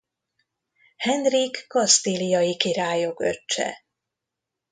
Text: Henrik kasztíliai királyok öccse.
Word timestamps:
Henrik 0.97 1.65
kasztíliai 1.67 2.57
királyok 2.57 3.19
öccse. 3.19 3.83